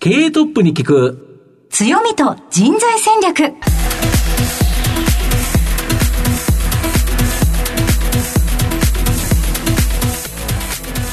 [0.00, 1.66] 経営トップに聞く。
[1.70, 3.52] 強みと人材戦略。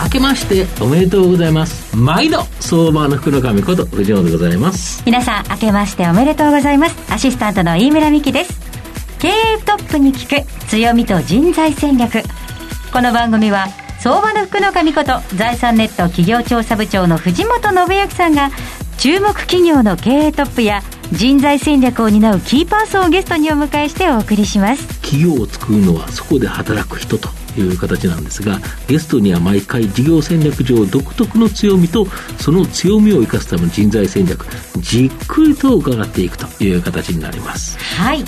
[0.03, 1.97] 明けましておめでとうございます。
[1.97, 5.01] 毎度相場の福の神こと藤野でございます。
[5.03, 7.11] 皆さん明けましておめでとうございます。
[7.11, 8.53] アシスタントの飯村美希です。
[9.17, 9.31] 経営
[9.65, 10.47] トップに聞く。
[10.67, 12.21] 強みと人材戦略。
[12.93, 13.65] この番組は
[14.05, 18.51] 相場の福の神こと財産ネット企業調査部長の藤本信之さんが
[18.97, 20.81] 注目企業の経営トップや
[21.11, 24.87] 人材戦略を担うキーパーソンをゲストにお迎えしてお送りします。
[25.01, 27.29] 企業を作るのはそこで働く人と。
[27.61, 32.05] いう形なんですがゲストには毎回事業戦略上独特の強みと
[32.39, 34.45] その強みを生かすための人材戦略
[34.79, 37.77] じっくりと伺っていくという形になります。
[37.79, 38.23] はい、え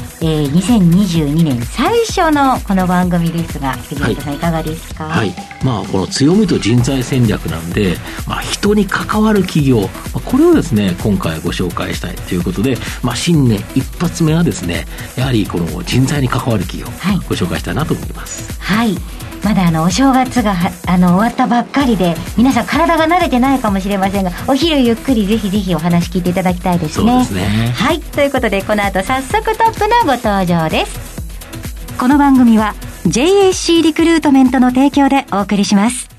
[0.45, 5.05] ー、2022年最初のこの番組ですが杉本さん、い、かがですか？
[5.05, 5.33] はい。
[5.63, 7.95] まあこの強みと人材戦略なんで、
[8.27, 18.95] まあ、人に関わる企業、まあ、これをですね今回ご紹介したいということで、まあ、新年一発目はですねやはりこの人材に関わる企業、はい、ご紹介したいなと思いますはい。
[19.43, 20.53] まだあのお正月が
[20.87, 27.23] あの終わったばっかりで皆さん体が慣れてないかもしれませんがお昼ゆっくりぜひぜひお話聞いていただきたいですね。
[27.23, 27.71] そうですね。
[27.73, 28.01] はい。
[28.01, 31.97] ということでこの後早速トップのご登場です。
[31.97, 36.09] この番組は JAC リクルートメントの提供でお送りします。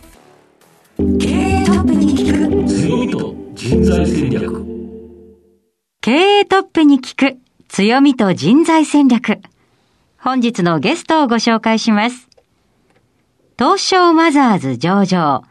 [0.97, 2.67] 経営トップに聞く。
[2.67, 4.65] 強みと人材戦略。
[6.01, 7.37] 経営トップに聞く。
[7.69, 9.39] 強みと人材戦略。
[10.19, 12.28] 本日のゲストをご紹介します
[13.59, 15.43] 東証マザーズ上場、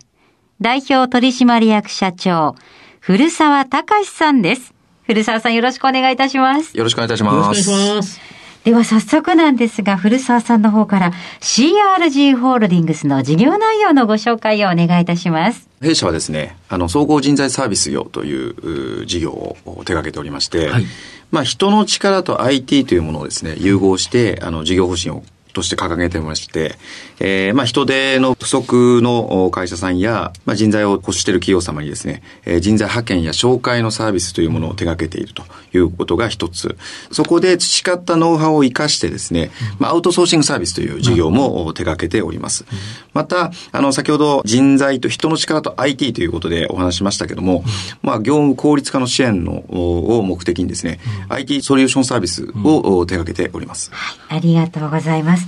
[0.61, 2.53] 代表取締役社長
[2.99, 4.75] 古澤隆さんです。
[5.07, 6.77] 古澤さんよろしくお願いいたします。
[6.77, 7.35] よろしくお願いいたします。
[7.35, 8.34] よろしくお願いします。
[8.65, 15.69] では早速なんですが、古澤さんの方から CRG ホールディングスの事業内容のご紹介をお願いいたします。
[15.83, 20.85] 弊社はですね、あの、総合人材サービス業という事業を手掛けておりまして、はい、
[21.29, 25.21] まあ、人の力と IT というものをですね、融合して、あの、事業方針を
[25.55, 26.75] として掲げてまして、
[27.19, 35.43] えー、まあ人手の不足の会社さんや、まあ人材を欲している企業様にですね、えー、人材派遣や紹介のサービスというものを手掛けていると
[35.73, 36.77] いうことが一つ。
[37.11, 39.49] そこで培ったノウハウを活かしてですね、
[39.79, 42.65] まあアウトソーシングサービスという事業も手掛けております。
[43.13, 47.63] また、あの、先ほど人材と人の力と IT ということでお話しましたけども、
[48.01, 50.99] まあ業務効率化の支援のを目的にですね、
[51.29, 53.89] IT ソリューションサービスを手掛けております。
[53.93, 55.44] はい、ありがとうございます。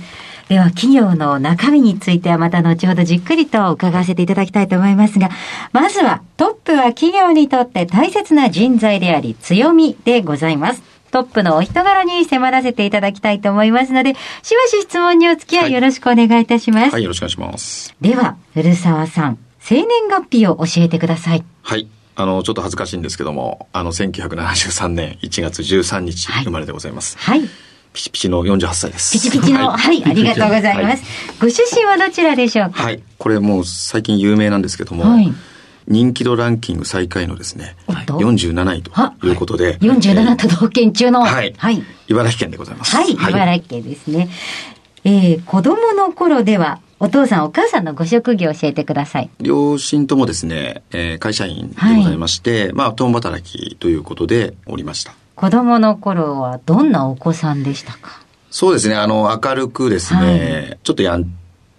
[0.48, 5.28] では企業の中身についてはまた後ほどじっくりと伺わせていただきたいと思いますが、
[5.72, 10.82] まずはトップは企業にとって大切な人材であり強みでございます。
[11.10, 16.82] トップのお人柄に迫らせていただきたいと思いますので、しばし質問にお付き合いよろしくお願いいたします。
[16.82, 17.94] はい、はい、よろしくお願いします。
[18.00, 21.44] では、古澤さん、生年月日を教えてください。
[21.62, 21.88] はい。
[22.16, 27.16] あの、ちょっと恥ずかしいんですけども、あの、1973年1月13日生まれでございます。
[27.18, 27.67] はい、はい
[27.98, 29.12] ピチピチの48歳です。
[29.12, 32.84] ピチピチの、はい、はい、ありがとうございます、はい、ご出身はどちらでしょうか？
[32.84, 33.02] はい。
[33.18, 35.34] これもう最近有名なんですけども、はい、
[35.88, 39.64] 人気度ランキング最下位のですね、47位ということで。
[39.64, 41.82] はい、47都道府県中の、はい、はい。
[42.06, 42.94] 茨城県でございます。
[42.94, 44.28] はい、茨城県ですね。
[45.02, 49.30] えー、子供の頃では、お父さんお母さんのご職業教えてください。
[49.40, 55.14] 両親ともですね、えー、会社員でございまして、まあ、共働きということでおりました。
[55.38, 58.22] 子供の頃はどんなお子さんでしたか？
[58.50, 61.26] そうですね、あの、明るくですね、はい、ちょっとやん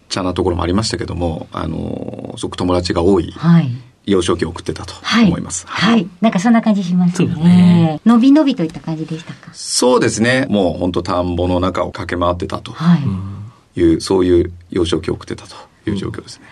[0.08, 3.32] ちゃなところもありましたけども、あの、すごく友達が多い。
[3.32, 3.70] はい
[4.06, 4.96] 幼少期を送ってたと
[5.28, 5.68] 思います。
[5.68, 5.94] はい。
[5.94, 7.28] はい、なんかそんな感じしますね。
[7.36, 9.52] ねのびのびといった感じでしたか？
[9.54, 10.48] そうですね。
[10.50, 15.56] もう本当田んぼの中を駆け回ってたという、はい、そういう幼少期を送ってたと
[15.86, 16.46] いう状況ですね。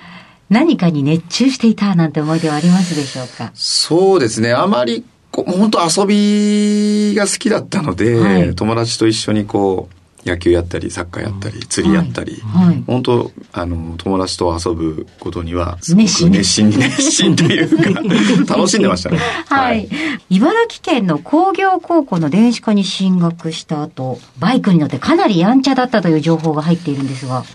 [0.52, 3.50] うん、何かに熱中していたなんて思い出はありますでしょうか？
[3.56, 4.54] そうですね。
[4.54, 5.04] あまり
[5.46, 18.02] 本当遊びが好きだったので、はい、友達と一緒にこう、野球やったり、サッカーやったり、釣りやったり、はい、本当、あの、友達と遊ぶことには、すごく熱心に熱心というか、
[18.56, 19.20] 楽しんでましたね。
[19.48, 19.88] はい。
[20.30, 27.46] 茨城県の工業高校の電子科に進学した後、バイクに乗ってかなりやんちゃだったという情報が入っているんですが。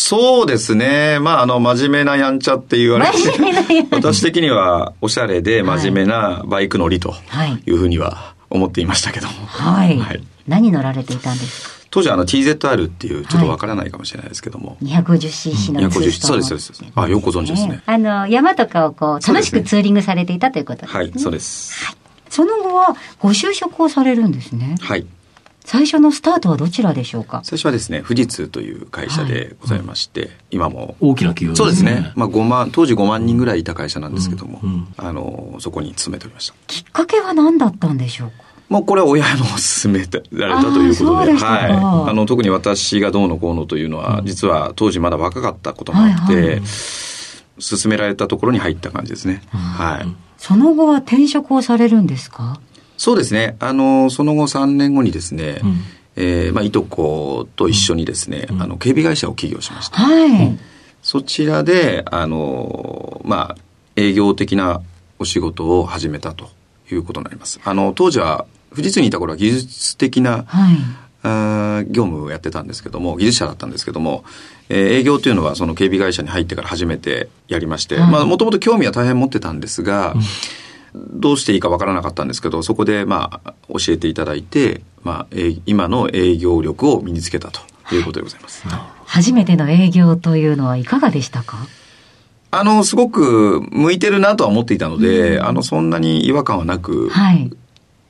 [0.00, 1.18] そうですね。
[1.18, 7.16] まあ、あの、真面目なやんちゃって言われて、私的にはおしゃれで真面目なバイク乗りと
[7.66, 9.32] いうふうには思っていましたけども。
[9.46, 9.98] はい。
[9.98, 11.78] はい、何乗られていたんですか？
[11.90, 14.70] 当時あの TZR っていうちょっとわからないかもしれないですけども。
[14.70, 16.92] はい、250cc のツーストそうです、そうです。
[16.94, 17.82] あ、よくご存知ですね。
[17.84, 21.00] あの、山とかをこう、楽しくツーリングされていたということですね。
[21.00, 21.84] はい、そうです。
[21.84, 21.96] はい。
[22.30, 24.76] その後はご就職をされるんですね。
[24.80, 25.06] はい。
[25.68, 27.42] 最初のスタートはどちらでしょうか？
[27.44, 30.96] 最初はですね、富士通という会社でございまして、はい、今も。
[30.98, 32.10] 大きな企業そうですね。
[32.16, 36.54] まあ5万、当時5万人ぐらいいた会社なんですけども、うんうん、あの、そこに勤めておりました。
[36.68, 38.36] きっかけは何だったんでしょうか？
[38.70, 39.98] もうこれは親の勧め
[40.32, 41.72] られたということで、はい。
[41.72, 46.60] あの、特に私がどうのこうのというのは、実は当時まだ若かったこともあって、はいはい、
[47.58, 49.42] 勧められたところに入った感じですね。
[49.50, 50.16] はい。
[50.38, 52.58] その後は転職をされるんですか？
[52.98, 53.56] そうですね。
[53.60, 55.76] あの、その後3年後にですね、うん、
[56.16, 59.98] えー、まあ、いとこと一緒にですね、うん、あの、警備会社を起業しました。
[59.98, 60.58] はい。
[61.00, 63.56] そちらで、あの、まあ、
[63.94, 64.82] 営業的な
[65.20, 66.50] お仕事を始めたと
[66.90, 67.60] いうことになります。
[67.64, 70.76] あの、当時は、富士通にいた頃は技術的な、はい、
[71.22, 74.24] あ業務をやってたんですけども、技術者だったんですけども、
[74.68, 80.20] えー、営業というのはその警備会社に入ってから初めてやりまして、はい、まあ、もともと興味は大変持ってたんですが、うん
[80.94, 85.36] どうしていいかわからなかったんですけど、そこでまあ教えていただいて、まあ、
[85.66, 87.60] 今の営業力を身につけたと
[87.94, 88.66] いうことでございます。
[88.68, 91.58] はい、初めての営業というのはいかがでしたか？
[92.50, 97.50] あの、すごく向いてるなとは思っていたので、うん、あの、そんなに違和感はなく、はい。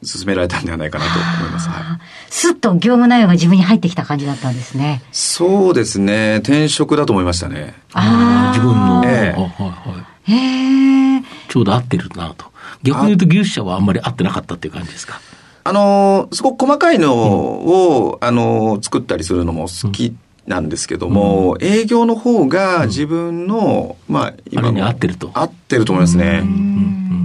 [0.04, 1.10] 進められたんではないかなと
[1.40, 1.68] 思います。
[1.68, 2.00] はい。
[2.30, 5.02] すっと業務内容が自分に入ってきた感じだったんですね。
[5.10, 6.36] そうですね。
[6.36, 7.74] 転職だと思いましたね。
[7.94, 8.56] ああ。
[8.56, 9.02] 自分の。
[9.04, 9.40] ええー。
[9.40, 10.32] はいはい。
[10.32, 11.24] ええー。
[11.48, 12.47] ちょうど合ってるなと。
[12.82, 15.20] 逆に言うと技術者はあんまり合ってなかったっていう感じですか？
[15.64, 20.16] あの、すごく細かいのを、うん、あの、作ったりするのも好き
[20.46, 24.86] なんですけども、うん、営業の方が自分の、うん、まあ、今の。
[24.86, 25.30] 合ってると。
[25.34, 26.42] 合ってると思いますね。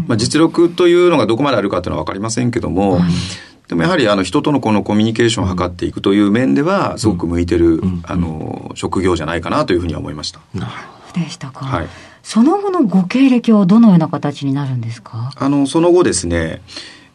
[0.07, 3.00] まあ、実力というのがどこまであるかっていうのは分かりませんけども、
[3.69, 10.41] でもやはりあの人とのこのコミュニケーションを図っていくという面では、すごく向いてる、あの、職業じゃないかなというふうには思いました。
[10.53, 11.63] なるほどでしたか。
[11.63, 11.88] はい。
[12.24, 15.31] その後のご経歴はどのような形になるんですか？
[15.36, 16.62] あの、その後ですね、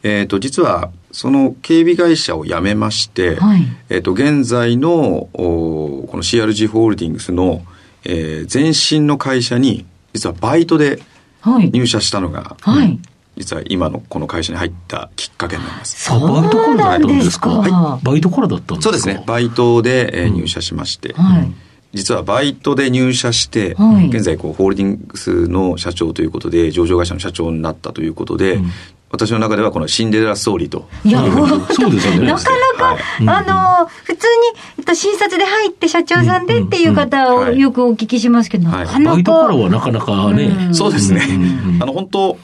[0.03, 7.63] えっ、ー、と、実は、その警備会社を辞めまして、はい、えっ、ー、と、現在の、おこの CRG ホールディングスの、
[8.05, 8.69] えー、前
[9.01, 11.01] 身の会社に、実はバイトで
[11.73, 12.99] 入社したのが、はい、
[13.37, 16.05] 実は今のこの会社に入ったきっかけになります。
[16.05, 18.91] そうバイトからだったんですか、はい、バイトからだったんですか？
[18.91, 19.25] そうですね。
[19.27, 21.53] バイトで、えー、入社しまして、うん、はい
[21.93, 28.71] 実はバイトで入社して、はい、現在こうホールディングスの社長ということで上場会社の社長になったということで、うん、
[29.11, 30.89] 私の中ではこのシンデレラストーリーと。
[31.05, 31.21] いや、
[31.73, 32.27] そうですよね。
[32.27, 32.45] なか
[32.75, 39.15] なか、はい、あの、普通に、診察で入って社長さんでっていう方をよくお聞きしますけど、なかなか。
[39.15, 40.45] バイトからはなかなかね。
[40.45, 41.23] うん、そうですね。
[41.81, 42.39] あの、本当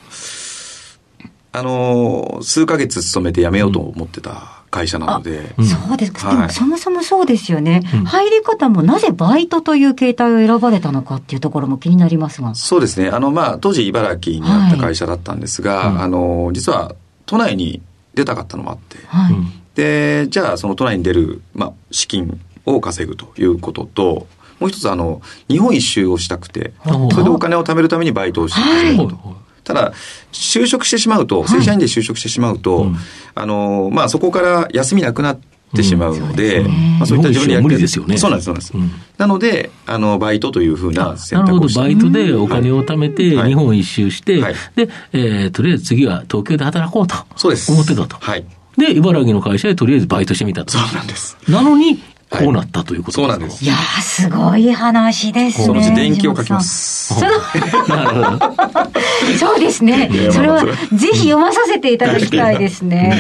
[1.52, 5.54] あの、数ヶ月勤めて辞めようと思ってた会社なので。
[5.62, 6.26] そうですか。
[6.26, 12.56] はい、でもそもそもそうですよね、うん、入り方もなぜバイトという形態を選ばれたのかっていうところも気になりますが。
[12.56, 13.08] そうですね。
[13.08, 16.94] あの、まあ、当時茨城にあった会社だったんですが、はい、あの、実は
[17.26, 17.80] 都内に
[18.14, 18.98] 出たかったのもあって。
[19.06, 19.34] はい、
[19.76, 24.26] で、じゃあその都内に出る、まあ、資金を稼ぐということと、
[24.58, 29.43] もう一つあの、日本一周をしたくて、それでお金を貯めるためにバイトをしてると。
[29.64, 29.92] ただ、
[30.32, 32.96] 就職してしまうと、正社員で就職してしまうと、はいうん、
[33.34, 35.38] あの、まあ、そこから休みなくなっ
[35.74, 38.18] てしまうので、うん、まあ、そういった自分でや無理ですよね。
[38.18, 38.72] そうなんです、そうなんです。
[38.74, 41.80] うん、なので、あの、バイトというふうな選択をして。
[41.80, 47.16] なるほど、バイトでお金を貯めて、日本一周して、はい、で、えー、とりあえず次は東京で働こうと。
[47.36, 47.72] そうです。
[47.72, 48.16] 思ってたと。
[48.20, 48.44] はい。
[48.76, 50.72] で、茨城の会社でとりあえずバイトしてみたと。
[50.72, 51.36] そうなんです。
[51.48, 52.02] なのに、
[52.38, 53.64] こうなったということですか、そうなんです。
[53.64, 55.66] いやすごい話ですね。
[55.66, 57.14] そのうち電気を書きます。
[59.38, 60.10] そうですね。
[60.30, 63.18] それはぜひ読まさせていただきたいですね。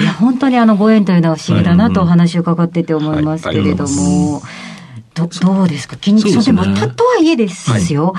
[0.00, 4.42] いや、本当にあのご縁というのは不思議だなとお話を伺ってて思いますけれども。
[5.14, 5.96] どどうですか？
[5.96, 8.14] 気に、そうでも、たとはいえですよ。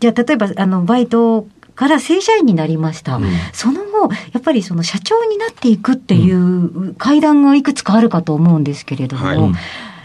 [0.00, 1.46] じゃあ、例えば、あの、バイト
[1.76, 3.16] から正社員になりました。
[3.16, 9.52] うん、その後、やっぱりその社長になっていくっていう階段がいくつかあるかと思うんですけれども、はい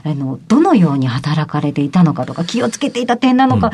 [0.06, 3.72] あの、どのように働かれていたのかとか、気をつけていた点なのか、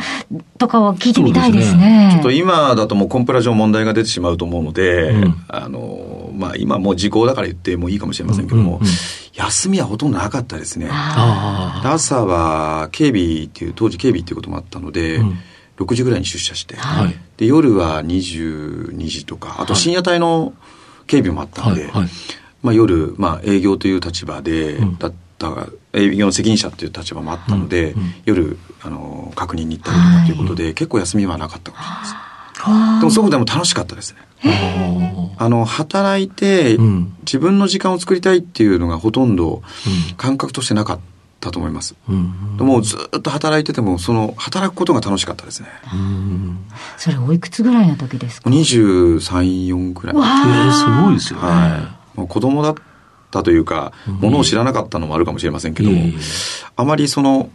[0.58, 1.78] とかは聞いてみたいですね。
[1.78, 2.10] すね。
[2.14, 8.82] ちょっと今だともうコンプラ上問題が出てしまうと思うので、うん、あの、まあ今もう時効だから言ってもいいかもしれませんけども、うんうん。
[8.84, 8.88] うん、
[9.34, 10.88] 休みはほとんどなかったですね。
[10.90, 15.38] 朝は警備っていう、当時警備っていうこともあったので、うん。
[15.78, 20.54] 6時ぐらいに出社して、はい、で夜は22時とかあと深夜帯の
[21.08, 22.10] 警備もあったので、はいはい、
[22.62, 32.32] まあ、夜、まあ、営業という立場で、うん、だった営業の責任者という立場もあったので、うんうん、夜あの確認に行ったりとかということで、結構休みはなかったかもしれないです。
[33.00, 34.20] でもすごくでも楽しかったですね。
[35.38, 36.78] あの働いて
[37.22, 39.64] 自分の時間を作りたいっていうのがほとんど
[40.18, 41.00] 感覚としてなかっ
[41.40, 41.96] たと思います。
[42.08, 45.70] うん、もうずっと働いてても、その働くことが楽しかったですね。
[46.98, 50.16] それおいくつぐらいの時ですか ?23、4ぐらい。
[50.16, 51.46] えー、すごいですよね。
[51.48, 52.18] はい。
[52.18, 52.76] もう子供だっ
[53.32, 56.02] たというか、ものを知らなかったのもあるかもしれませんけども、
[56.76, 57.50] あまりその、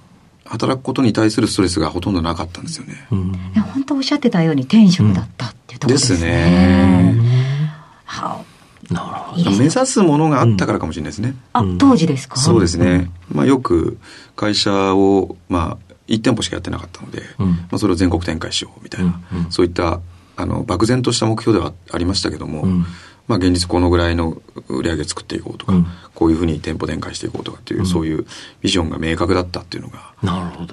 [0.49, 3.07] 働くことに対するストレスがほとんどなかったんですよね。
[3.11, 3.33] うん、
[3.75, 6.19] 本当おっしゃってたように天職だったっていうところですね。
[6.19, 7.73] ですね。
[8.05, 8.45] は
[8.91, 9.07] あ、なる
[9.43, 9.51] ほど。
[9.59, 11.35] 目指すものがあったからかもしれないですね。
[11.55, 12.37] うん、あ、当時ですか？
[12.37, 13.11] そうですね。
[13.29, 13.99] まあよく
[14.37, 20.01] 会社を、まあ、1店舗しかやってなかったので、うん、まあそれを全国展開しようみたいな、うんそういった
[20.37, 22.87] あの漠然とした目標ではありましたけども、うん、
[23.29, 28.27] まあ、現実このぐらいの売り上げ作っていこうとか、うん、こういうふうに店舗展開していこうとかっていう、うん、そういう
[28.61, 30.15] ビジョンが明確だったっていうのが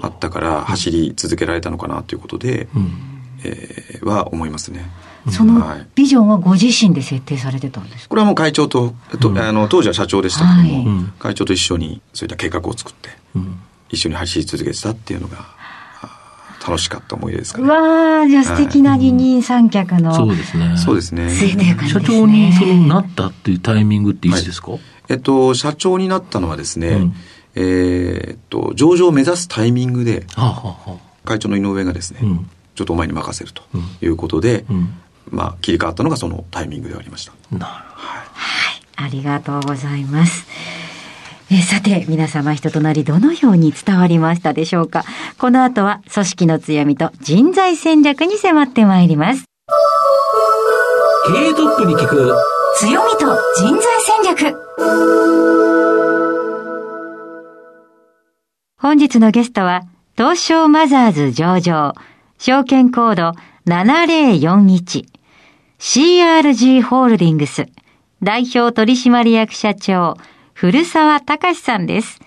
[0.01, 2.91] あったから走り続けられたのかなということで、うん、
[3.43, 4.89] えー、は思いますね。
[5.29, 5.63] その
[5.95, 13.09] ビジョンはご自身で設定されてたんですこれはもう会長と、とあの当時は社長でしたけども、はい、会長と一緒にそういった計画を作って、
[13.89, 15.37] 一緒に走り続けてたっていうのが
[16.65, 17.67] 楽しかった思い出ですかね。
[17.67, 20.77] わあ、じゃあ素敵な二人三脚の、そうですね。
[20.77, 21.29] そうですね。
[21.87, 27.13] 社長にそのなったっていうタイミングっていつですか、はい、えっと、社長になったのはですね、うん、
[27.55, 33.63] えっと、上場を目指すタイミングで、はあはあ、会長の井上がですね、うん、ちょっとお前に任せると
[34.01, 34.93] いうことで、うん、
[35.29, 37.33] まあ、切り替わったのがそのタイミングでありました。
[37.51, 37.65] なる
[37.95, 38.07] ほど。
[38.33, 38.81] はい。
[38.95, 40.45] ありがとうございます。
[41.55, 45.03] えさて、皆様人となりどのように伝わりましたでしょうか？
[45.37, 49.45] この後は組織の強みと人材戦略に迫ってまいります。
[51.25, 52.35] 経営トップに聞く
[52.77, 54.57] 強みと人材戦略
[58.77, 59.83] 本日のゲストは
[60.17, 61.93] 東証マザーズ上場
[62.39, 63.31] 証券コード
[63.67, 65.05] 7041
[65.79, 67.67] CRG ホールディングス
[68.21, 70.17] 代表取締役社長
[70.53, 72.19] 古澤隆さんです。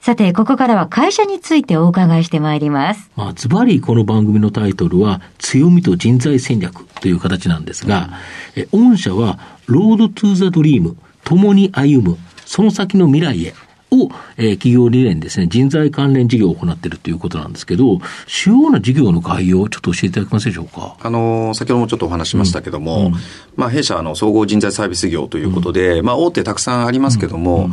[0.00, 3.10] さて、ここからは会社についてお伺いしてまいります。
[3.16, 8.10] まあ、ズバリこの番組のタイトルは、強みと人材戦略という形なんですが、
[8.56, 13.54] え御社は、 Road to the Dream、共に歩む、その先の未来へ
[13.90, 20.96] を、えー、企業理念ですね、人材関連事業を行っているということなんですけど、主要な事業の概要をちょっと教えていただけますでしょうか？
[21.00, 23.06] あの、先ほどもちょっとお話しましたけども、うん。
[23.06, 23.12] うん、
[23.56, 27.70] まあ、弊社、あの、総合人材サービス業ということで、うん、まあ、大手たくさんありますけども、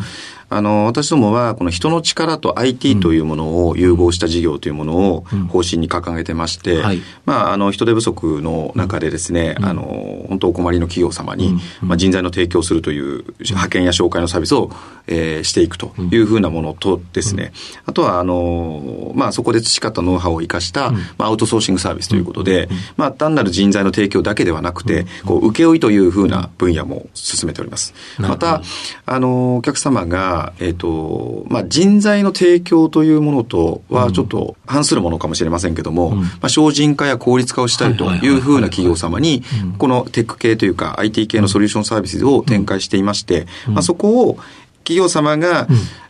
[0.50, 6.82] あの、私どもは、この人の力と IT というものを融合した事業というものを方針に掲げてまして、
[7.26, 14.72] まあ、あの、人手不足の中でですね、あの、本当お困りの企業様に、まあ、人材の提供するという派遣や紹介のサービスを、
[15.08, 17.52] えー、していくというふうなものとですね、
[17.86, 27.94] あとは、あの、まあ、そこで培ったノウハウを生かした、まあ、アウトソーシングサービスということで、まあ、単なる人材の提供だけではなくて、こう、請負というふうな分野も進めております。
[28.20, 28.62] また、
[29.06, 39.44] あの、お客様が、えっ、ー、と、まあ、人材の提供というものとはちょっと反するものかもしれませんけども、うん、まあ、精進化や効率化をしたいというふうな企業様に、
[39.78, 44.38] このテック系というか IT 系のソリューションサービスを展開していまして、まあ、そこを
[44.84, 45.68] 企業様が、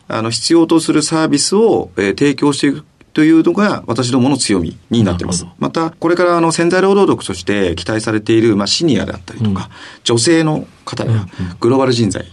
[0.08, 2.84] あの、必要とするサービスを、えー、提供していく
[3.16, 5.46] というのが私どもの強みになっています。
[5.58, 9.70] また、これからあの潜在労働力として期待されている、まあ、シニアであったりとか、うん、
[10.04, 11.26] 女性の方や
[11.58, 12.26] グローバル人材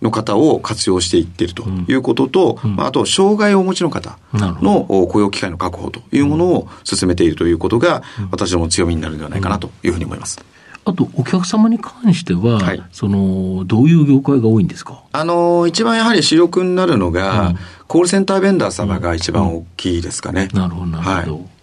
[0.00, 10.38] の方を活用していっているということと、まあ、あと、障害をお持ちの方の雇用機会の確保というものを進めているということが、私どもの強みになるのではないかなというふうに思います。
[10.84, 15.02] あと、お客様に関しては、はい、その、どういう業界が多いんですか？
[15.12, 20.48] あの、一番やはり主力になるのが、うん、コールセンターベンダー様が一番大きいですかね。
[20.52, 21.36] うん、なるほど、なるほど。
[21.38, 21.57] はい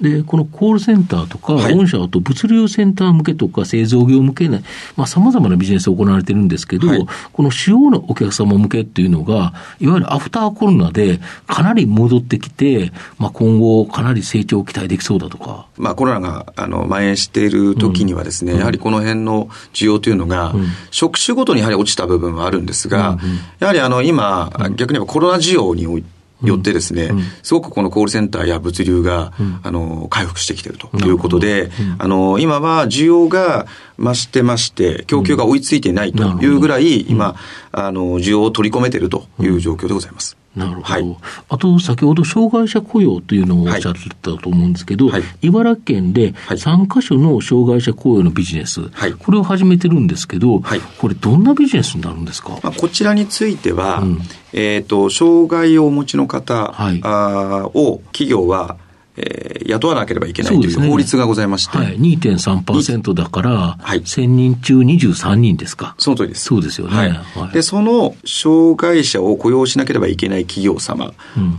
[0.00, 4.62] で、このコールセンターとか、御社と物流センター向けとか製造業向けね、
[4.96, 15.66] まあ様々なビジネスが行われてるんですけど、はい、この主要なお客様向けっていうのが、いわゆるアフターコロナでかなり戻ってきて、まあ今後かなり成長を期待できそうだとか。
[15.76, 27.10] まあコロナがあの蔓延している時にはですね、うん、やはりこの辺の需要というのが、うん、職種ごとにやはり落ちた部分はあるんですが、うんうん、やはりあの今、逆に言えばコロナ需要において、よってですね、
[27.42, 29.32] すごくこのコールセンターや物流が、
[29.62, 33.66] あの、回復してきているということで、あの、今は需要が
[33.98, 37.36] 増してまして、供給が追いついていないというぐらい、今、
[37.72, 40.39] あの、需要を取り込めているという状況でございます。
[40.56, 41.16] なるほど、はい、
[41.48, 50.60] あと先ほど障害者雇用というのをおっしゃってたと思うんですけど、はい、茨城県で3か所の障害者雇用のビジネス、はい、これを始めてるんですけど、
[50.98, 54.18] これ、どんなビジネスになるんですか、まあ、こちらについては、うん、
[54.52, 58.76] えーと、障害をお持ちの方、はい、あを企業は
[59.20, 61.78] えー、雇わなければいけないという法律がございまして。
[61.78, 65.94] ね、はい、2.3%だから、はい、1000人中23人ですか。
[65.98, 66.44] その通りです。
[66.44, 66.96] そうですよね。
[66.96, 67.10] はい。
[67.10, 71.12] はい、で、その障害者を雇用しなければいけない企業様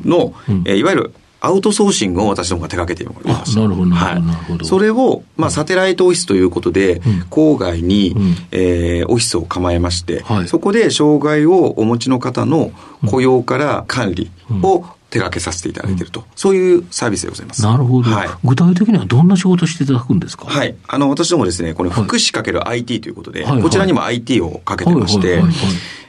[0.04, 0.56] の、うん。
[0.56, 1.14] うん、えー、いわゆる
[1.44, 3.58] アウトソーシングを私どもが手掛けています。
[3.58, 4.66] なるほど、なるほど。
[4.66, 12.72] それを、まあ、サテライトオフィスということで、うん、郊外に、うん、えー、オフィスを構えまして、はい、そこで障害をお持ちの方の
[13.08, 14.30] 雇用から管理
[14.62, 17.62] を手掛けさせていただいていると、うん、そういうサービスでございます。
[17.62, 18.10] なるほど。
[18.10, 20.46] はい、具体的にはどんな仕事していただくんですか？
[20.46, 20.76] はい。
[20.88, 25.44] あの、私どもですね、これ福祉かける IT ということで、はい、こちらにも IT をかけてまして、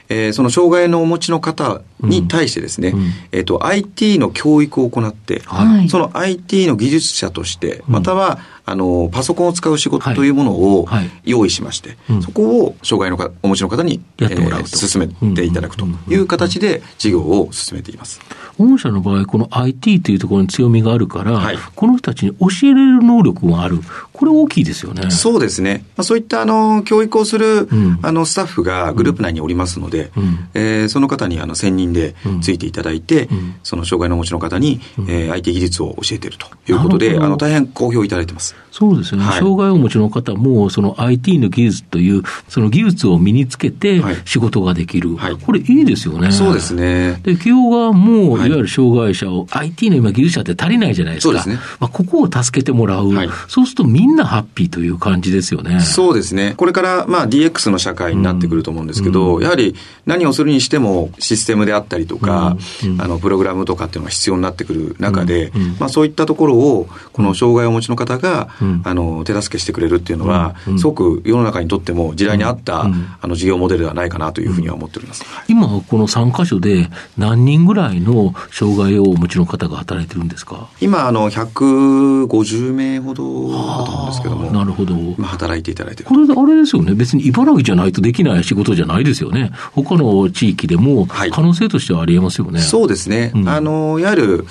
[0.09, 2.99] えー、その障害のお持ちの方に対してですね、うん。
[2.99, 10.87] うん、えっ、ー、と、IT の教育を行って、はい、その IT の技術者として、または、あの、パソコンを使う仕事というものを
[11.25, 18.21] 用意しまして、そこを障害のかお持ちの方にやってもらうと、えー、進めていただくという形で事業を進めています。
[18.57, 23.79] 御社の場合、この IT というところに強みがあるから、はい、この人たちに教えれる能力がある、
[24.13, 25.09] これ大きいですよね。
[25.09, 25.83] そうですね。
[25.97, 38.55] まあ、そういったあの教育をする、うん、あのスタッフがグループ内におりますので、うん、えー、その方にあの専任でついていただいて、うん、その障害のお持ちの方に、うん、えー、IT 技術を教えているということで、あの大変好評いただいてます。
[38.73, 46.31] そうですね、はい、障害をお持ちの方も、その IT の技術という、その技術を身につけて仕事ができる、はい、これ、いいですよね。
[46.31, 47.21] そうですね。
[47.21, 48.39] で、企業側も、い。
[48.39, 51.39] わゆる障害者を、はい、IT の今、技術者って足りないじゃないですか？
[51.43, 51.59] そうですね。
[51.79, 55.79] まあ、ここを助けてもらう、はい、そうするとみんなハッピーという感じですよね。
[55.81, 56.55] そうですね。
[56.57, 59.75] これから、まあ、DX の社会になってくると思うんですけど、うん、やはり
[60.07, 68.49] 何をするにしても、システムであったりとか、うん、あの、プログラムとかっていうのが必要になってくる中で、うん、まあ、そういったところを、この障害をお持ちの方が、
[68.83, 75.23] あの、手助助けしてくれるっていうのは、すごく世の中にとっても時代に合った、うん、あの事業モデルではないかなというふうには思っております。
[75.47, 80.69] 今、この3箇所で何人ぐらいの障害をお持ちの方が働いてるんですか？
[80.79, 84.51] 今、あの、150名ほどだと思うんですけども。
[84.51, 84.95] なるほど。
[85.17, 86.93] まあ、働いていただいてこれ、あれですよね。
[86.93, 89.51] 別に茨城じゃないとできない仕事じゃないですよね。
[89.73, 92.59] 他の地域でも可能性としてはありえますよね。
[92.59, 93.31] はい、そうですね。
[93.35, 94.47] うん、あの、いわゆる、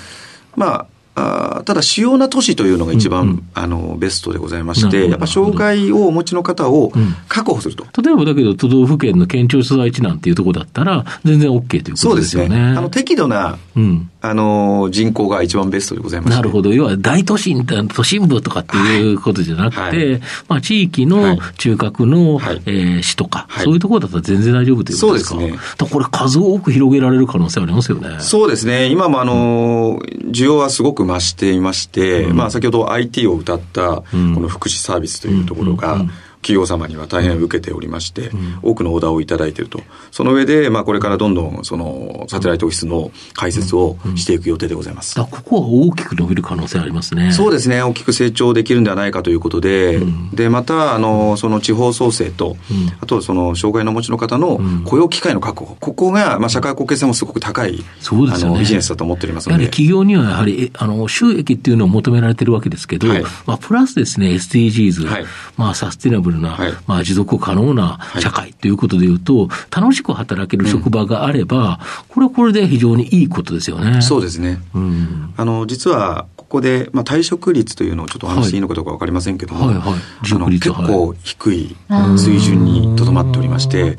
[0.55, 6.91] まあ、あただ、主要な都市というのが一番、うんうん、あのベストでございまして、やっぱ障害をお持ちの方を
[7.27, 12.15] 確保すると、うん、例えばだけど、都道府県の県庁所在地なんていうところだったら、全然 OK ということですよね。
[12.15, 12.55] そうですね。
[12.77, 20.11] あの適度な、うん、あの人口が一番ベストでございます、なるほど、要は大都心、都心部とかっていうことじゃなくて、はい。
[20.11, 25.29] はい、まあ、地域の中核の、はい、えー、市とか、そういうところだったら全然大丈夫ということですか？
[25.31, 25.59] そうですね。
[25.91, 28.15] これ、数多く広げられる可能性ありますよね。
[28.21, 28.87] そうですね。
[28.87, 29.99] 今もあの、
[30.31, 36.05] 需要はすごく増していまして、うん、まあ、先ほど IT を謳ったこの福祉サービスというところが、
[36.43, 39.79] 企業様には大変受けておりまして、うん、多くのオーダーをいただいていると。
[40.11, 45.15] その上で、まあ、これからどんどん、その、サテライトオフィスの開設をしていく予定でございます。
[45.15, 47.31] ここは大きく伸びる可能性ありますね。
[47.31, 47.81] そうですね。
[47.81, 55.77] 大きく成長できるんではないかということで、うん、で、また、あの、その地方創生と、うん、あと、その、障害のお持ちの方の雇用機会の確保。
[55.79, 59.65] ここが、まあ、社会貢献性もすごく高い、そうですね、あのビジネスだと思っておりますので。
[59.65, 65.25] 企業にはやはり、あの、収益っていうのを求められてるわけですけど、はい、まあ、プラスですね、SDGs、はい、
[65.57, 74.01] まあ、サステナブルな、はい、まあ、持続可能な社会ということでいうと、楽しく働ける職場があれば、これはこれで非常にいいことですよね。
[74.01, 74.61] そうですね。
[74.73, 79.87] うん、あの、実は、ここで、まあ、退職率というのをちょっとお話していいのかどうか分かりませんけども、はいはい。
[79.91, 79.99] はい、
[80.33, 83.97] あの結構低い水準にとどまっておりまして、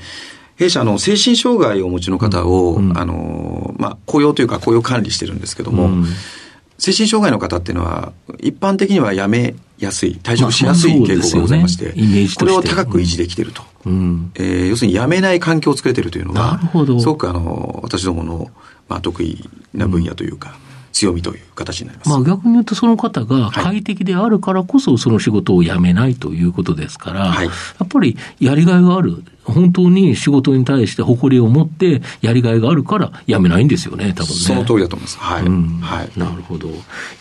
[0.57, 6.05] 弊社の精神障害をお持ちの方を、うん、あの、まあ、雇用というか雇用管理してるんですけども、うん、
[6.79, 13.63] 精神障害の方っていうのは、一般的には辞めやすい、退職しやすい傾向がございまして、まあね、これを高く維持できていると。
[13.87, 16.61] うん、えー、要するに辞めない環境を作れているというのが、
[17.01, 18.51] すごくあの、私どもの、
[18.89, 20.57] まあ、得意な分野というか、
[20.95, 22.11] 強みという形になります。
[22.11, 27.53] まあ逆に言うとその方が快適であるからこそその仕事を辞めないということですから、はい、や
[27.85, 29.25] っぱりやりがいがある。
[29.45, 34.35] 本当に仕事に対して誇りを持ってやりがいがあるから辞めないんですよね、多分ね。
[34.35, 35.19] その通りだと思います。
[35.19, 35.43] はい。
[35.45, 36.11] うん、はい。
[36.17, 36.69] なるほど。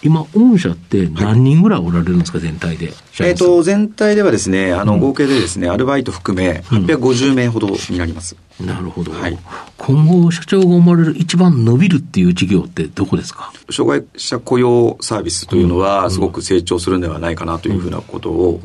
[0.01, 2.93] 今、御社って何人ぐらいおられるんですか、全体で？
[3.19, 8.35] えっ、ー、と、全体ではですね、あの、合計でですね、アルバイト含め850名ほどになります。
[8.59, 9.11] うん、なるほど。
[9.11, 9.37] はい。
[9.77, 13.51] 今後、社長が思われる一番伸びるっていう事業ってどこですか？
[13.69, 18.61] 障害者雇用サービスというのは、すごく成長するんではないかなというふうなことを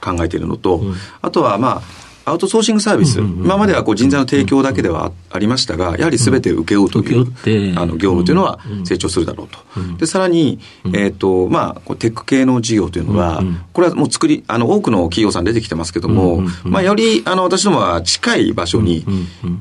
[0.00, 0.82] 考えているのと、
[1.22, 9.58] あとは、まあ、アウトソーシングサービス、今まではこう人材の提供だけではありましたが、やはりすべて請け負うという、あの業務というのは成長するだろうと。
[9.98, 10.58] で、さらに、
[10.92, 19.04] えっ、と、まあ、テック系の事業というのは、これはもう作り、あの、多くの企業さん出てきてますけども、まあ、より、あの、私どもは近い場所に、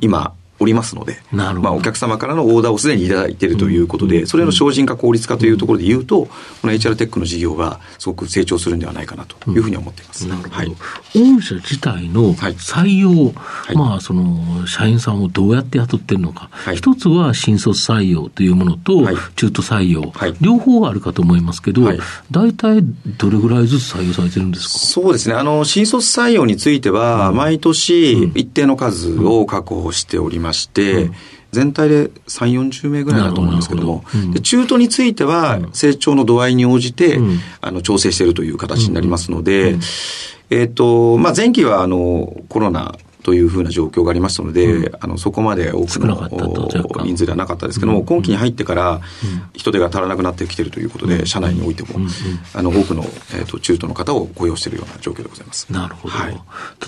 [0.01, 6.25] 今、おりますので、まあ、お客様からのオーダーをすでにいただいているということで、それの精進化、効率化というところで言うと、
[6.61, 10.27] この HR テックの事業がすごく成長するんではないかなというふうに思っています。
[10.27, 10.55] なるほど。
[10.55, 10.69] はい、
[11.13, 21.81] 御社自体の採用、はい、まあ、その、社員さんをどうやって雇ってるのか、はい、一つは新卒採用というものと、中途採用、両方あるかと思いますけど、
[22.31, 22.81] 大体
[23.17, 24.79] どれぐらいずつ採用されてるんですか？
[24.79, 25.35] そうですね。
[25.35, 31.15] あの、新卒採用については、毎年一定の数を確保しておりまして、うん。
[31.55, 39.79] 全体で3、40名ぐらいだと思うんですけども、どうん、中途については成長の度合いに応じて、うん、あの調整しているという形になりますので、うん、
[40.49, 49.01] えっ、ー、と、まあ、前期はあのコロナというふうな状況がありましたので、うん、あのそこまで多くの人数ではなかったですけども、うん、今期に入ってから
[49.53, 52.05] 人手が足らなくなってきているということで、うん、社内においても、
[52.53, 53.03] あの多くの、
[53.34, 55.71] えーと、中途の方を雇用しているような状況でございます。
[55.71, 56.13] なるほど。
[56.13, 56.39] はい、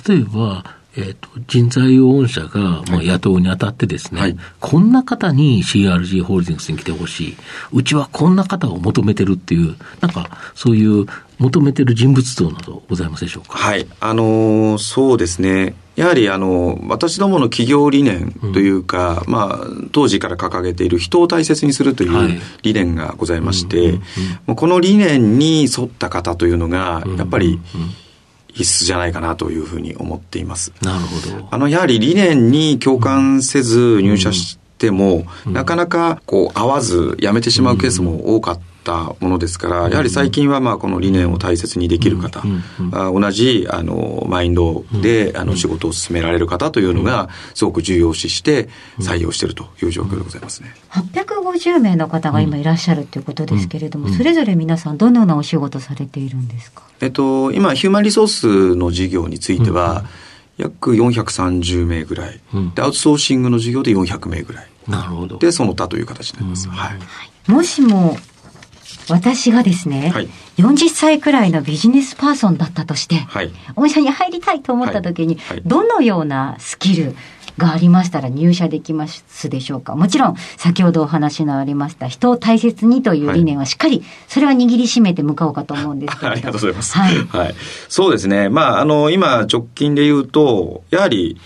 [0.08, 0.64] 例えば
[1.00, 7.38] えーと、人材御社が、まあ、野党にあたってですね、はい、こんな方に CRG ホールディングスに来てほしい、
[7.72, 11.06] うちはこんな方を求めてるっていう、なんかそういう
[11.38, 13.60] 求めてる人物像などございますでしょうか？
[13.60, 15.76] はい、あのー、そうですね。
[15.96, 24.00] やはりあの私どもの企業理念というか、うん、まあ、当時から掲げている人を大切にするという理念がございまして、
[24.46, 27.90] この理念に沿った方というのが、やっぱり、うんうん
[28.58, 30.74] 必須じゃないかなというふうに思っています。
[30.82, 31.48] なるほど。
[31.52, 42.42] あの、やはり理念に共感せず入社しても、うん、なかなかこう合わず辞めてしまうケースも多かったったものですから、やはり最近はまあこの理念を大切にできる方、
[43.12, 48.70] 同じあのマインドであの仕事を進められる方というのが、すごく重要視して
[49.00, 50.74] 採用しているという状況でございますね。
[50.92, 56.84] 850名の方が今いらっしゃるということですけれども、それぞれ皆さんどのようなお仕事されているんですか？
[57.02, 60.06] えっと、今、ヒューマンリソースの事業については、
[60.58, 62.40] 約430名ぐらい、
[62.74, 64.68] で、アウトソーシングの事業で400名ぐらい。
[64.88, 65.38] なるほど。
[65.38, 66.68] で、その他という形になります。
[66.70, 67.52] はい。
[67.52, 68.18] もしも
[69.10, 77.16] 私がですね、はい、40歳くらいのビジネスパーソンだったとして、はい、御社に入りたいと思った時に、はい、どのようなスキル
[77.58, 79.96] がありましたら入社できますでしょうか？
[79.96, 86.32] もちろん、先ほどお話のありました、人を大切にという理念はしっかり、それは握りしめて向かおうかと思うんですけど。
[86.32, 86.96] ありがとうございます。
[86.96, 87.16] はい。
[87.16, 87.56] はい、
[87.90, 88.50] そうですね。
[88.50, 91.38] まあ、あの、今、直近で言うと、やはり、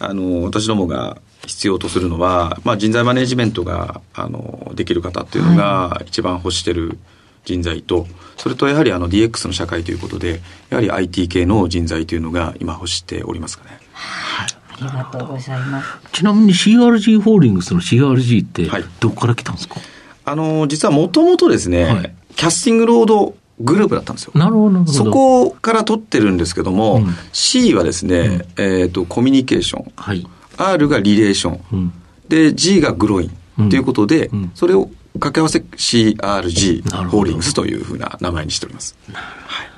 [0.00, 1.18] あの、私どもが
[1.50, 6.98] 必要とするのは、まあ、人材マネジメントがあのできる方っていうのが一番欲してる
[7.44, 13.80] 人材と、それとやはりあの DX の社会ということで、やはり IT 系の人材というのが今欲しておりますかね。
[13.92, 15.88] はいありがとうございます。
[16.12, 19.84] ちなみに CRG ホールディングスの CRG って、どこから来たんですか、はい、
[20.24, 24.32] あの、実はもともとですね、はい、キャスティングロードグループだったんですよ。
[24.34, 24.86] なるほど。
[24.86, 29.92] そこから取ってるんですけども、うん、C はですね、うん、えっ、ー、と、コミュニケーション。
[29.96, 30.26] はい。
[30.60, 31.92] R がリレーション、うん、
[32.28, 33.40] で G がグロイン。
[33.68, 38.96] ということで、うん、それを掛け合わせ CRG ホールディングスというふうな名前にしております。
[39.12, 39.70] はい。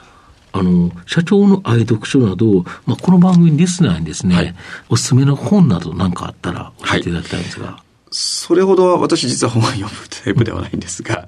[0.55, 4.55] あの、社長の愛読書など、まあ、この番組リスナーにですね、はい、
[4.91, 7.67] おすすめの本など何かあったら教えていただきたいんですが。
[7.67, 11.27] はい、それほど私実は本を読むタイプではないんですが、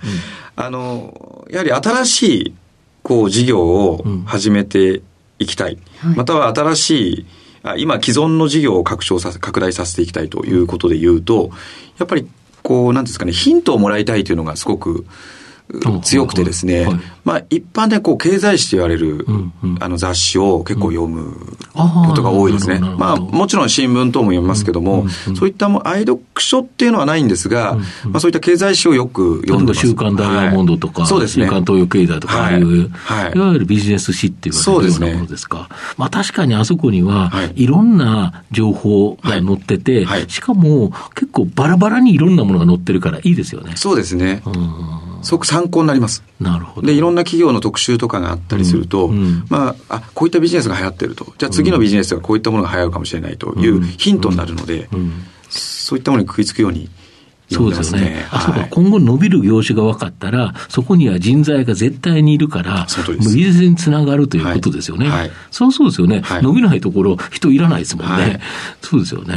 [0.57, 2.55] うん、あの、やはり新しい、
[3.03, 5.03] こう、事業を始めて
[5.38, 5.79] いきたい。
[6.05, 7.27] うん、または新しい、
[7.79, 11.50] 今既存の事業を拡張させ、拡大させていきたいということで言うと、
[11.98, 12.29] やっぱり
[12.62, 15.07] こう、なんですかね、ヒントをもらいたいというのがすごく、
[16.03, 19.27] 強くてですね、はい、まあ一般でこう経済誌と言われる、
[19.81, 21.35] あの雑誌を結構読む
[21.72, 22.79] ことが多いですね。
[22.79, 29.87] まあもちろん新聞等も読みますけども、そういったも愛読書っていうのはないんですが、まあそういった経済誌をよく読んでます。
[29.87, 35.68] 週刊ダイヤモンドとか、はい、そうですね、週刊東洋経済とか、はい、いう、はい、いわゆるビジネス誌っていうようなものですか。
[35.96, 43.72] まあ確かにあそこには、い、ろんな情報が載ってて、はい、しかも結構バラバラにいろんなものが載ってるからいいですよね。
[43.77, 44.42] そうですね。
[44.44, 46.22] うんすごく参考になります。
[46.40, 46.87] なるほど。
[46.87, 51.32] で、いろんな企業の特集とかがあったりすると、うんうん、まあ、あ、こういったビジネスが流行ってると。
[51.38, 54.88] じゃあ次のビジネスがこういったものが流行るかもしれないというヒントになるので、
[55.48, 56.88] そういったものに食いつくように
[57.50, 58.26] そうですよね。
[58.30, 65.08] あ、そうか、今後伸びる業種が分かったら、そこには人材が絶対にいるから、ビジネスにつながるということですよね。
[65.08, 68.40] はいはい、そうそうですよね、はい、伸びないところ、人いらないですもんね。
[68.80, 69.34] そうですよね。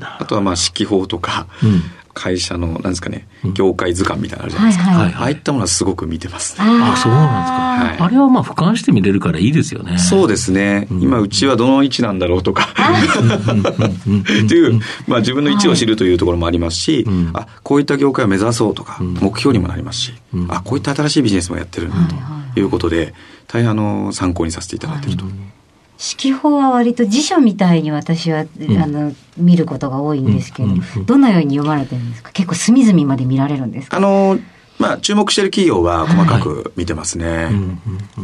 [0.00, 1.82] あとはまあ、指揮法とか、うん、
[2.14, 4.90] 会社の、なんですかね、業界図鑑みたいなのあるじゃないですか。
[4.90, 6.64] はいはい、ああいったものはすごく見てます、ね。
[6.66, 8.02] ああ、そうなんですか。
[8.02, 9.98] はい、あれはまあ俯瞰して見れるからいいですよね。
[9.98, 10.86] そうですね。
[10.90, 21.96] うん、今、うちはどの位置なんだろうとか、っていう、まあ自分の位置を知るというところもありますし、はい、あ、こういった業界を目指そうとか、目標にもなりますし、うん、あ、こういった新しいビジネスもやってるんだ
[22.54, 23.14] ということで、
[23.46, 25.24] 大変あの、参考にさせていただいていると。
[25.24, 25.61] 指
[26.16, 32.32] 揮法は割と辞書みたいに私は、うん、あの見ることが多いんですけど、うんうん、どのように読まれてるんですか？
[32.32, 33.96] 結構隅々まで見られるんですか？
[33.96, 34.38] あの
[34.78, 37.50] まあ、注目している企業は細かく見てますね、は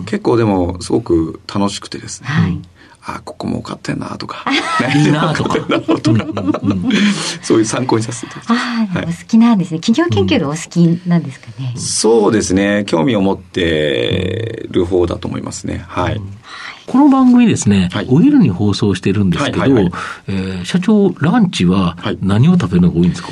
[0.02, 0.04] い。
[0.06, 2.60] 結構でもすごく楽しくてですね、はい、
[3.04, 4.44] あここ儲かってん なとか、
[4.94, 5.56] いいなとか。
[7.42, 8.62] そういう参考にさせていただきます。
[8.98, 9.80] はい、お好きなんですね。
[9.80, 12.84] 企業研究がお好きなんですかね、うん、そうですね。
[12.86, 15.84] 興味を持ってる方だと思いますね。
[15.88, 16.20] はい。
[16.86, 19.92] この番組ですね、はい、お昼に放送してるんですけど、はいはいはい、
[20.28, 23.28] えー、社長、ランチは何を食べるのが多いんですか、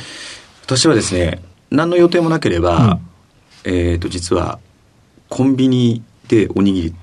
[0.66, 2.98] 私はですね、何の予定もなければ、
[3.64, 4.58] うん、えっ、と、実は、
[5.30, 6.94] コンビニでおにぎり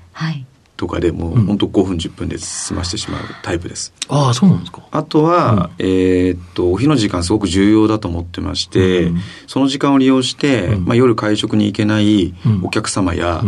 [0.76, 3.92] とかでもう本当5分10分で済ましてしまうタイプです。
[4.08, 4.82] ああそうなんですか。
[4.90, 13.42] あとは、うん、えっとお昼の時間すごく重要だと思ってまして、うん、その時間を利用して、うん、まあ、夜会食に行けないお客様や、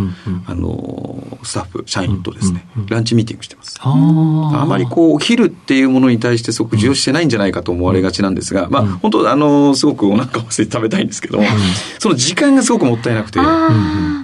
[0.47, 3.79] あのスタッフ社員とですね、ランチミーティングしてます。
[3.83, 11.45] あまりこうお昼っていうものに対してすごく重要してないんじゃないかと思われがちなんですが、まあ本当あのすごくお腹を空いて食べたいんですけども、
[11.99, 13.41] その時間がすごくもったいなくて、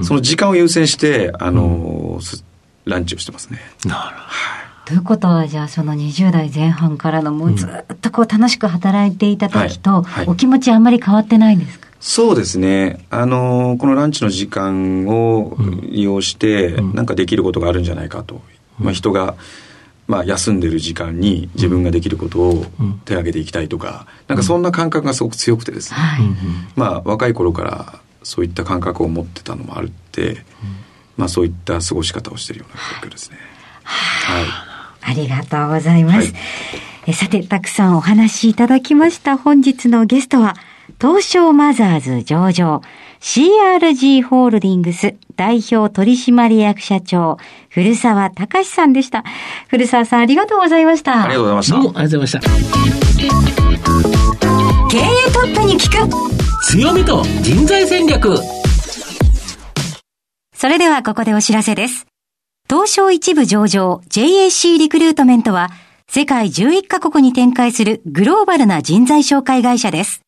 [0.03, 2.21] その時間を優先してあの、
[2.85, 3.61] ランチをしてますね。
[3.85, 4.63] なるほど。
[4.85, 13.07] ということは、じゃあその20代前半からのもうずっとこう楽しく働いていた時と、お気持ちあんまり変わってないんですか、そうですね。
[13.11, 18.43] あの、このランチの時間を利用して、なんかできることがあるんじゃないかと。
[18.79, 19.37] まあ人が、
[20.09, 22.67] まあ休んでる時間に自分ができることを
[23.05, 25.97] 手挙げていきたいとか、なんかそんな感覚がすごく強くてですね。
[26.75, 30.45] まあ若い頃からそういった感覚を持ってたのもあるって、
[31.17, 33.37] まあ、そういった過ごし方をしているような状況ですね。
[33.85, 34.45] はい。
[35.05, 36.33] ありがとうございます。
[36.33, 36.39] は
[37.09, 40.55] い、さて、たくさんお話しいただきました本日のゲストは、
[41.01, 42.83] 東証マザーズ上場、
[43.21, 47.39] CRG ホールディングス代表取締役社長、
[47.71, 49.25] 古澤隆さんでした。
[49.69, 51.25] 古澤さん、ありがとうございました。
[51.25, 51.75] ありがとうございました。
[51.75, 53.33] どうもありがとうございました。
[54.91, 56.33] 経営トップに聞く
[56.67, 58.62] 強みと人材戦略
[60.63, 62.07] それではここでお知らせです。
[62.71, 65.71] 東証一部上場 JAC リクルートメントは
[66.09, 70.21] 世界11カ国に展開するグローバルな人材紹介会社です。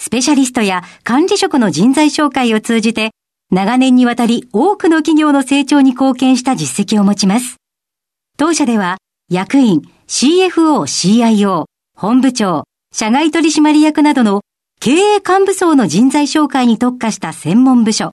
[0.00, 3.10] スペシャリストや管理職の人材紹介を通じて
[3.50, 7.56] 長年にわたり多くの企業の成長に貢献した実績を持ちます。
[8.38, 8.96] 当社では
[9.30, 14.40] 役員、CFO、CIO、本部長、社外取締役などの
[14.80, 18.12] 経営幹部層の人材紹介に特化した専門部署、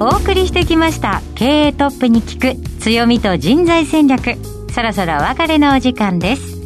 [0.00, 1.22] お送りしてきました。
[1.34, 4.36] 経営トップに聞く強みと人材戦略。
[4.72, 6.60] そろそろお別れのお時間です。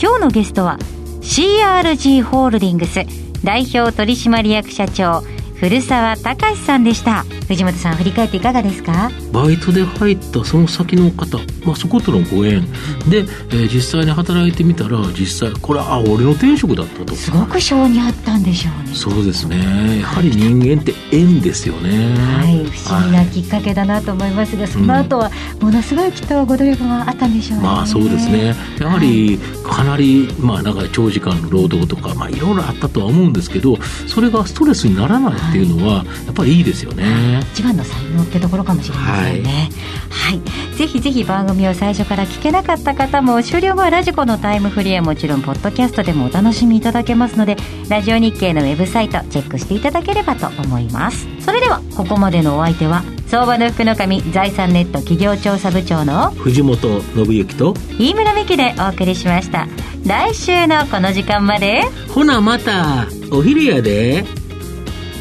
[0.00, 0.78] 今日のゲストは
[1.20, 3.04] CRG ホールディングス
[3.44, 5.22] 代表取締役社長
[5.60, 7.24] 古澤隆さんでした。
[7.48, 9.10] 藤本さん振り返っていかがですか？
[9.32, 12.62] バイトで入ったその先の方、まあ、そことのご縁。
[13.10, 17.14] で、えー、実際に働いてみたら実際これはあ俺の転職だったと。
[17.16, 18.94] すごく性にあったんでしょうね。
[18.94, 20.00] そうですね。
[20.00, 22.14] やはり人間って縁ですよね。
[22.16, 22.64] はい。
[22.64, 28.54] 不思議なきっかけだなと思いますが、はい、その後はものすごいきっとご努力があったんでしょうね、まあそうですね。
[28.78, 39.70] やはりかなりまあなんか長時間の労働とかまあいろいろあったとは思うんですけどそれがストレスにならないっていうのはやっぱりいいですよね、一番の才能ってところかもしれませんね。
[40.10, 40.42] はい、は
[40.74, 47.56] い、ぜひぜひ番組を最初から聞けなかった方も終了後はラジコのタイムフリーはもちろんポッドキャストでもお楽しみいただけますので
[47.88, 51.26] ラジオ日経のウェブサイトチェックしていただければと思います。
[51.40, 59.68] それではここまでのお相手は相場の福の神財産ネット企業調査部長の藤本信之と飯村美希でお送りしました。
[60.06, 61.82] 来週のこの時間まで。
[62.08, 64.24] ほなまたお昼やで